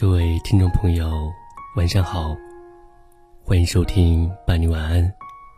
[0.00, 1.28] 各位听众朋友，
[1.74, 2.32] 晚上好，
[3.42, 5.12] 欢迎收听伴你晚安，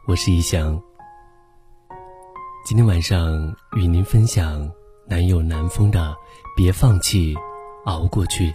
[0.06, 0.80] 我是一翔。
[2.64, 4.66] 今天晚上与您分享
[5.06, 6.00] 南有南风的
[6.56, 7.36] 《别放弃，
[7.84, 8.50] 熬过去》。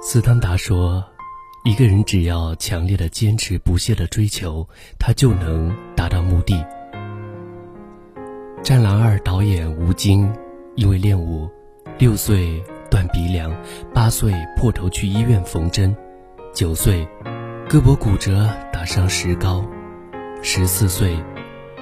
[0.00, 1.04] 斯汤达说
[1.66, 4.66] ：“一个人只要强烈的坚持、不懈的追求，
[4.98, 6.54] 他就能达到目的。”
[8.62, 10.30] 《战狼二》导演吴京，
[10.76, 11.50] 因为练武，
[11.98, 13.50] 六岁断鼻梁，
[13.94, 15.96] 八岁破头去医院缝针，
[16.52, 17.06] 九岁
[17.68, 19.64] 胳膊骨折打伤石膏，
[20.42, 21.18] 十四岁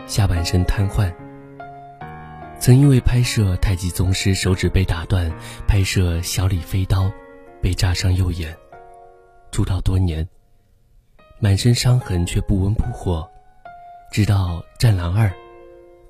[0.07, 1.13] 下半身瘫痪。
[2.61, 5.31] 曾因为拍摄《太极宗师》手指被打断，
[5.67, 7.03] 拍摄《小李飞刀》
[7.61, 8.57] 被扎伤右眼，
[9.51, 10.27] 出道多年，
[11.41, 13.29] 满身伤痕却不温不火，
[14.13, 15.27] 直到《战狼二》。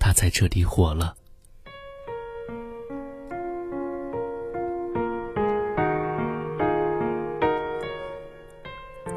[0.09, 1.15] 他才彻底火了。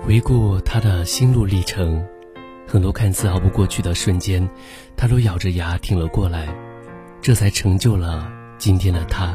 [0.01, 2.05] 回顾他的心路历程，
[2.67, 4.45] 很多看似熬不过去的瞬间，
[4.97, 6.53] 他都咬着牙挺了过来，
[7.21, 9.33] 这才成就了今天的他。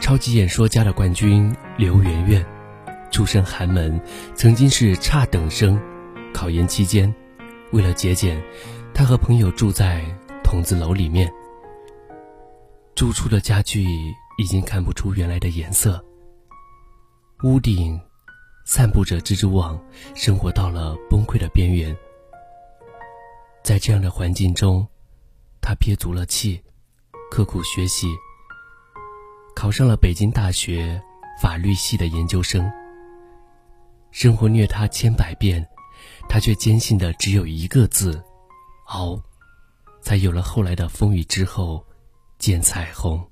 [0.00, 2.42] 超级演说家的冠军刘媛媛，
[3.10, 4.00] 出身寒门，
[4.34, 5.78] 曾经是差等生，
[6.32, 7.14] 考研期间，
[7.72, 8.42] 为了节俭。
[9.02, 10.00] 他和朋友住在
[10.44, 11.28] 筒子楼里面，
[12.94, 13.84] 住处的家具
[14.38, 16.00] 已经看不出原来的颜色，
[17.42, 18.00] 屋顶
[18.64, 19.76] 散布着蜘蛛网，
[20.14, 21.96] 生活到了崩溃的边缘。
[23.64, 24.86] 在这样的环境中，
[25.60, 26.62] 他憋足了气，
[27.28, 28.06] 刻苦学习，
[29.52, 31.02] 考上了北京大学
[31.40, 32.70] 法律系的研究生。
[34.12, 35.68] 生活虐他千百遍，
[36.28, 38.22] 他却坚信的只有一个字。
[38.86, 39.20] 熬，
[40.00, 41.84] 才有了后来的风雨之后
[42.38, 43.22] 见彩虹。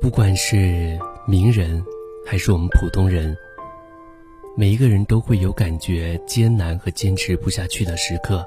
[0.00, 1.84] 不管是名人
[2.26, 3.36] 还是我们普通人，
[4.56, 8.44] 每一个人都会有感觉艰难和坚持不下去的时刻。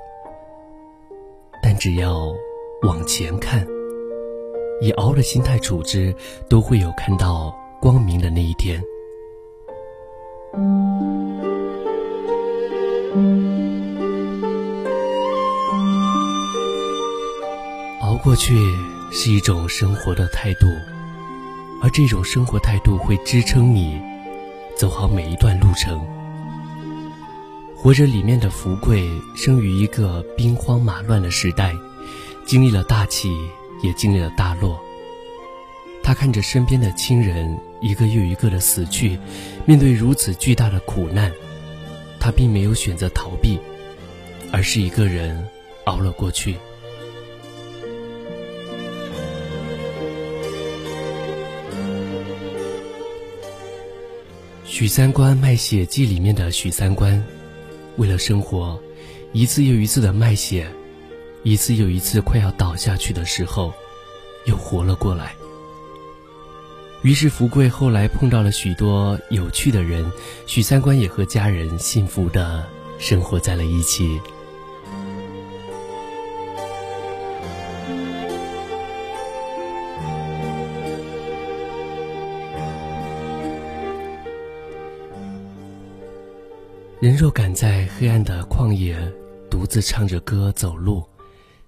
[1.61, 2.33] 但只要
[2.81, 3.65] 往前看，
[4.81, 6.13] 以熬的心态处之，
[6.49, 8.81] 都会有看到光明的那一天。
[18.23, 18.73] 过去
[19.11, 20.65] 是一种生活的态度，
[21.81, 24.01] 而这种生活态度会支撑你
[24.77, 26.07] 走好每一段路程。
[27.75, 31.75] 活着里面的福贵生于一个兵荒马乱的时代，
[32.45, 33.29] 经历了大起，
[33.81, 34.79] 也经历了大落。
[36.01, 39.19] 他看着身边的亲人一个又一个的死去，
[39.65, 41.29] 面对如此巨大的苦难，
[42.21, 43.59] 他并没有选择逃避，
[44.53, 45.45] 而是一个人
[45.83, 46.55] 熬了过去。
[54.73, 57.23] 许三观卖血记里面的许三观，
[57.97, 58.81] 为了生活，
[59.31, 60.67] 一次又一次的卖血，
[61.43, 63.71] 一次又一次快要倒下去的时候，
[64.45, 65.35] 又活了过来。
[67.03, 70.11] 于是福贵后来碰到了许多有趣的人，
[70.47, 72.67] 许三观也和家人幸福的
[72.97, 74.19] 生活在了一起。
[87.03, 88.97] 人若敢在黑暗的旷野
[89.51, 91.03] 独自唱着歌走路，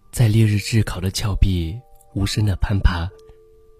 [0.09, 1.77] 在烈日炙烤的峭壁
[2.13, 3.05] 无声的攀爬，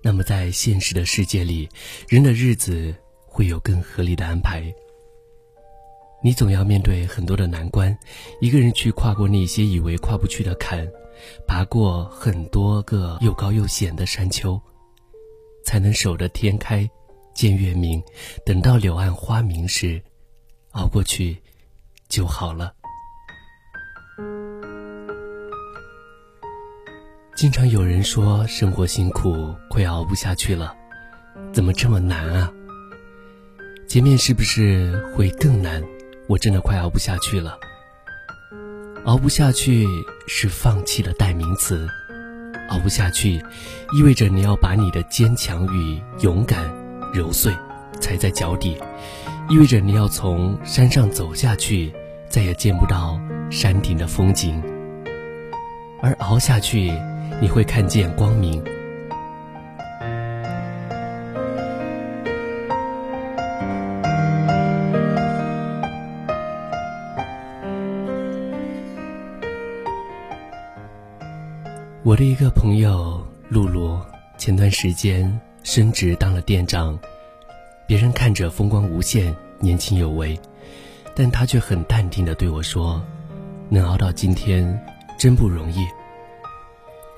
[0.04, 1.70] 那么在现实的世界里，
[2.10, 2.94] 人的日子
[3.26, 4.70] 会有更合理的安排。
[6.22, 7.98] 你总要面对很多的难关，
[8.42, 10.86] 一个人去跨过那些以为跨不去的坎，
[11.48, 14.62] 爬过很多个又高又险的山丘，
[15.64, 16.86] 才能守得天开
[17.34, 18.04] 见月明，
[18.46, 20.04] 等到柳暗花明时，
[20.76, 21.42] 熬过去。
[22.08, 22.72] 就好了。
[27.36, 30.74] 经常有人说生活辛苦，快熬不下去了，
[31.52, 32.54] 怎么这么难啊？
[33.88, 35.84] 前面是不是会更难？
[36.30, 37.58] 我真的快熬不下去了。
[39.06, 39.86] 熬不下去
[40.28, 41.90] 是放弃的代名词，
[42.70, 43.44] 熬不下去，
[43.94, 46.72] 意味着你要把你的坚强与勇敢
[47.12, 47.52] 揉碎，
[48.00, 48.78] 踩在脚底。
[49.48, 51.94] 意味着你要从山上走下去，
[52.28, 53.20] 再也见不到
[53.52, 54.60] 山顶的风景。
[56.02, 56.92] 而熬下去，
[57.40, 58.64] 你会看见光明。
[72.02, 74.00] 我的一个朋友露露，
[74.38, 76.98] 前段时间升职当了店长，
[77.88, 80.40] 别人看着风光无限、年轻有为，
[81.16, 83.04] 但他却很淡定地对我说
[83.70, 84.80] ：“能熬到今天，
[85.20, 85.86] 真不容易。”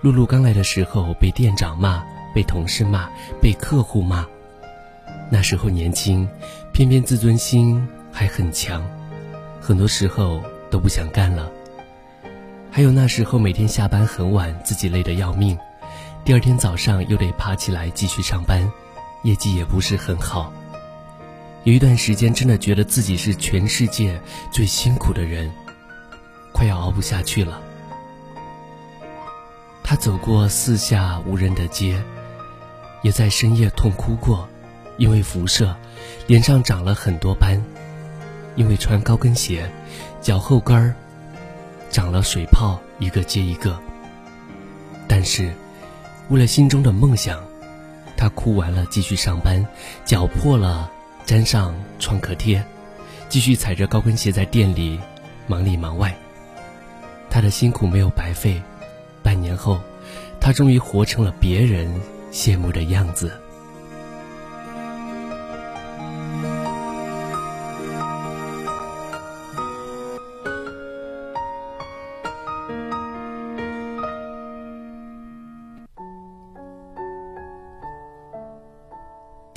[0.02, 2.04] 露露刚来的时候被店长骂，
[2.36, 3.10] 被同事骂，
[3.42, 4.28] 被客户骂，
[5.32, 6.28] 那时候年轻，
[6.74, 8.86] 偏偏自尊心还很强，
[9.62, 11.50] 很多时候都不想干了。
[12.70, 15.58] 还有那时候每天下班很晚，自己累得要命，
[16.26, 18.70] 第二天早上又得爬起来继续上班，
[19.24, 20.52] 业绩也不是很好。
[21.64, 24.22] 有一段时间真的觉得自己是全世界
[24.52, 25.52] 最辛苦的人，
[26.54, 27.62] 快要熬不下去了。
[29.84, 32.02] 他走过四下无人的街，
[33.02, 34.48] 也在深夜痛哭过，
[34.98, 35.76] 因为辐射，
[36.28, 37.62] 脸上长了很多斑，
[38.56, 39.70] 因为穿高跟鞋，
[40.22, 40.94] 脚后跟儿。
[41.90, 43.80] 长了水泡，一个接一个。
[45.08, 45.54] 但是，
[46.28, 47.42] 为了心中的梦想，
[48.18, 49.66] 他哭完了继续上班，
[50.04, 50.92] 脚破了
[51.28, 52.62] 粘上创可贴，
[53.30, 55.00] 继续踩着高跟鞋在店里
[55.46, 56.14] 忙里忙外。
[57.30, 58.62] 他的辛苦没有白费，
[59.22, 59.80] 半年后，
[60.40, 61.88] 他终于活成了别人
[62.32, 63.32] 羡慕的样子。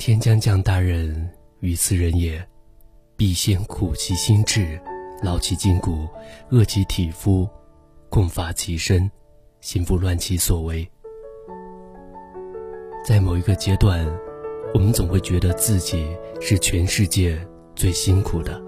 [0.03, 2.43] 天将降大任于斯人也，
[3.15, 4.81] 必先苦其心志，
[5.21, 6.07] 劳其筋骨，
[6.49, 7.47] 饿其体肤，
[8.09, 9.11] 空乏其身，
[9.59, 10.89] 心不乱其所为。
[13.05, 14.03] 在某一个阶段，
[14.73, 16.03] 我们总会觉得自己
[16.39, 17.39] 是全世界
[17.75, 18.59] 最辛苦的，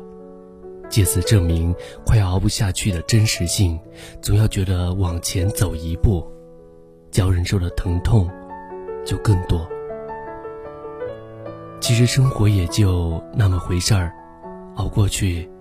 [0.88, 1.74] 借此证明
[2.06, 3.80] 快要熬不下去的真实性。
[4.22, 6.24] 总要觉得往前走一步，
[7.10, 8.30] 叫人受的疼痛
[9.04, 9.68] 就更多。
[11.84, 14.16] 其实生活也就那么回事儿，
[14.78, 15.52] 熬过去，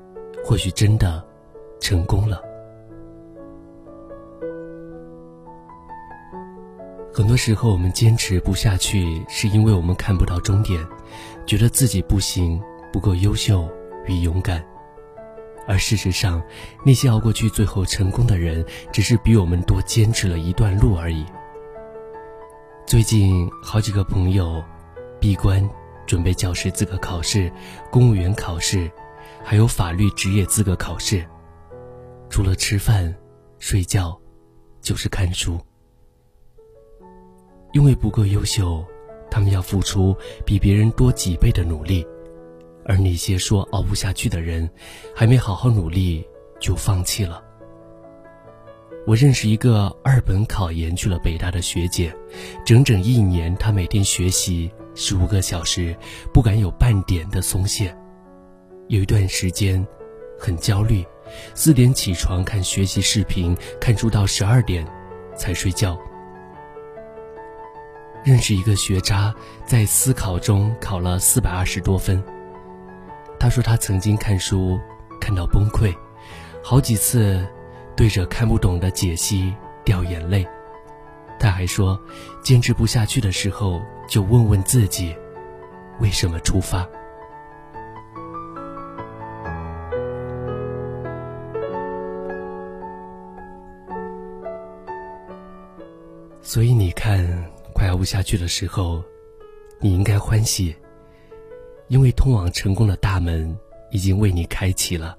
[0.45, 1.21] 或许真的
[1.81, 2.41] 成功了。
[7.13, 10.81] 很多时候，我们坚持不下去，是因为我们看不到终点，
[11.45, 13.69] 觉得自己不行，不够优秀
[14.07, 14.65] 与勇敢。
[15.67, 16.41] 而事实上，
[16.87, 21.27] 那些熬过去最后成功的人，只是比我们多坚持了一段路而已。
[22.87, 24.63] 最近好几个朋友
[25.19, 25.69] 闭关。
[26.13, 27.51] 准备教师资格考试、
[27.91, 28.93] 公务员考试，
[29.43, 31.27] 还有法律职业资格考试。
[32.29, 33.17] 除了吃饭、
[33.59, 34.21] 睡觉，
[34.83, 35.59] 就是看书。
[37.73, 38.85] 因为不够优秀，
[39.31, 40.15] 他们要付出
[40.45, 42.07] 比别人多几倍的努力。
[42.85, 44.69] 而那些说熬不下去的人，
[45.17, 46.23] 还没好好努力
[46.61, 47.43] 就放弃了。
[49.07, 52.15] 我认识一个二本考研去了北大的学姐，
[52.67, 54.71] 整整一年，她每天学习。
[54.95, 55.97] 十五个小时，
[56.33, 57.97] 不敢有半点的松懈。
[58.89, 59.87] 有一段时间，
[60.39, 61.05] 很焦虑，
[61.55, 64.87] 四点起床看学习视频，看书到十二点
[65.37, 65.99] 才睡觉。
[68.25, 69.35] 认识一个学渣，
[69.65, 72.23] 在思考中考了四百二十多分。
[73.41, 74.79] 他说他曾经看书
[75.21, 75.93] 看到崩溃，
[76.63, 77.45] 好几次
[77.97, 79.53] 对着看不懂的解析
[79.85, 80.47] 掉眼泪。
[81.43, 82.01] 他还说，
[82.41, 85.13] 坚持不下去的时候，就问问自己，
[85.99, 86.89] 为什么出发。
[96.41, 97.27] 所以你看，
[97.75, 99.03] 快熬不下去的时候，
[99.81, 100.73] 你应该欢喜，
[101.89, 103.59] 因为通往成功的大门
[103.91, 105.19] 已经为你开启了。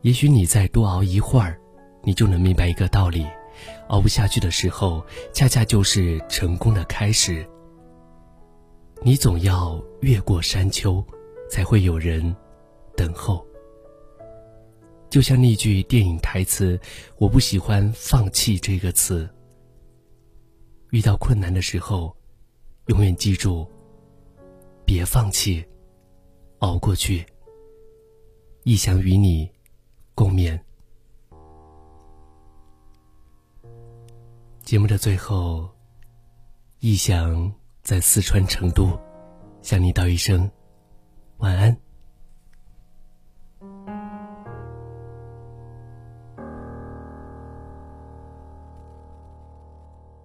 [0.00, 1.56] 也许你再多熬一会儿，
[2.02, 3.24] 你就能明白一个道理。
[3.88, 7.46] 熬不下去的时候，恰恰就是成功的开始。
[9.02, 11.04] 你总要越过山丘，
[11.50, 12.34] 才会有人
[12.96, 13.46] 等候。
[15.08, 16.78] 就像那句电影台词
[17.16, 19.28] ：“我不喜欢放弃这个词。”
[20.90, 22.16] 遇到困难的时候，
[22.86, 23.66] 永远记住，
[24.84, 25.64] 别放弃，
[26.58, 27.24] 熬过去。
[28.64, 29.48] 亦想与你
[30.14, 30.58] 共勉。
[34.66, 35.70] 节目的最后，
[36.80, 37.52] 逸翔
[37.84, 38.98] 在四川成都
[39.62, 40.50] 向你道一声
[41.36, 41.76] 晚安。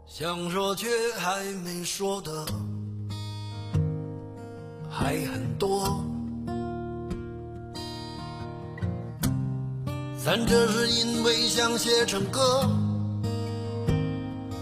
[0.07, 0.87] 想说却
[1.19, 2.43] 还没说的
[4.89, 6.03] 还很多，
[10.17, 12.67] 咱这是因为想写成歌。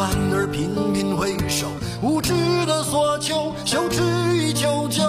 [0.00, 1.66] 反而频频回首，
[2.00, 2.32] 无知
[2.64, 4.02] 的索求，羞耻
[4.34, 5.02] 于求救，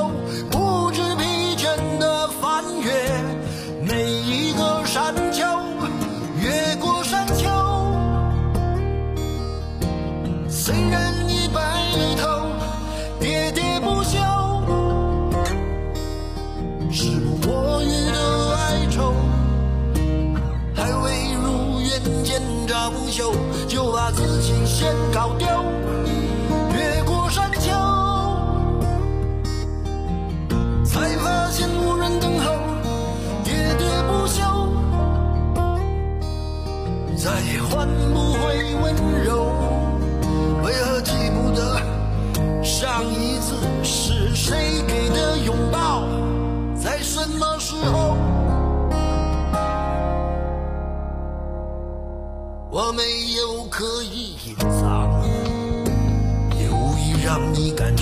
[24.81, 25.10] 自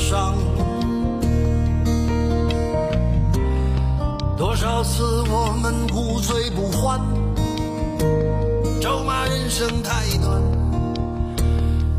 [0.09, 0.33] 伤。
[4.35, 6.99] 多少次我们不醉不欢，
[8.81, 10.41] 咒骂人生太短。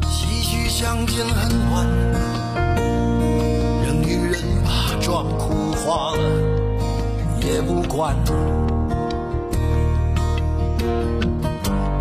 [0.03, 1.87] 唏嘘相见恨晚，
[3.85, 6.23] 人与人把妆哭花了
[7.43, 8.17] 也不管。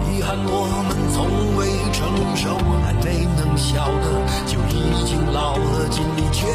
[0.09, 4.05] 遗憾我们从未成熟，还没能晓得，
[4.45, 6.45] 就已经老了，尽力去